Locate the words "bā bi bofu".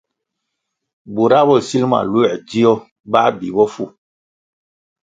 3.11-3.85